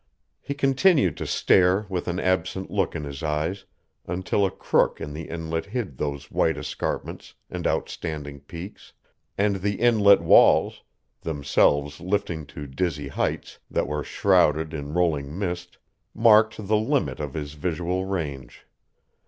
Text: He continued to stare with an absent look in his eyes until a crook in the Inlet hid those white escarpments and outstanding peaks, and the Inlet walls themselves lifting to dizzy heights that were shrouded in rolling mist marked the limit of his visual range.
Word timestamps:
He 0.41 0.55
continued 0.55 1.15
to 1.17 1.27
stare 1.27 1.85
with 1.87 2.07
an 2.07 2.19
absent 2.19 2.71
look 2.71 2.95
in 2.95 3.03
his 3.03 3.21
eyes 3.21 3.65
until 4.07 4.47
a 4.47 4.49
crook 4.49 4.99
in 4.99 5.13
the 5.13 5.29
Inlet 5.29 5.67
hid 5.67 5.99
those 5.99 6.31
white 6.31 6.57
escarpments 6.57 7.35
and 7.51 7.67
outstanding 7.67 8.39
peaks, 8.39 8.93
and 9.37 9.57
the 9.57 9.75
Inlet 9.75 10.21
walls 10.23 10.81
themselves 11.21 11.99
lifting 11.99 12.47
to 12.47 12.65
dizzy 12.65 13.09
heights 13.09 13.59
that 13.69 13.85
were 13.85 14.03
shrouded 14.03 14.73
in 14.73 14.95
rolling 14.95 15.37
mist 15.37 15.77
marked 16.15 16.57
the 16.67 16.77
limit 16.77 17.19
of 17.19 17.35
his 17.35 17.53
visual 17.53 18.05
range. 18.05 18.65